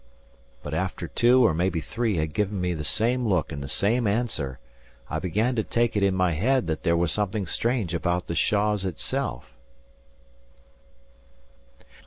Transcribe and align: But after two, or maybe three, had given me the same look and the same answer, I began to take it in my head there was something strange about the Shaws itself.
But 0.63 0.73
after 0.73 1.07
two, 1.07 1.45
or 1.45 1.53
maybe 1.53 1.79
three, 1.79 2.17
had 2.17 2.33
given 2.33 2.59
me 2.59 2.73
the 2.73 2.83
same 2.83 3.27
look 3.27 3.51
and 3.51 3.61
the 3.61 3.67
same 3.67 4.07
answer, 4.07 4.57
I 5.11 5.19
began 5.19 5.55
to 5.57 5.63
take 5.63 5.95
it 5.95 6.01
in 6.01 6.15
my 6.15 6.33
head 6.33 6.65
there 6.65 6.97
was 6.97 7.11
something 7.11 7.45
strange 7.45 7.93
about 7.93 8.25
the 8.25 8.33
Shaws 8.33 8.83
itself. 8.83 9.53